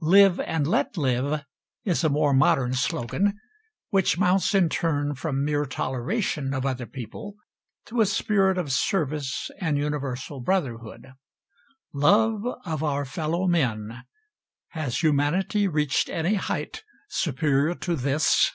[0.00, 1.44] "Live and let live"
[1.84, 3.38] is a more modern slogan,
[3.90, 7.34] which mounts in turn from mere toleration of other people
[7.84, 11.12] to a spirit of service and universal brotherhood.
[11.92, 14.04] Love of our fellow men
[14.68, 18.50] has humanity reached any height superior to this?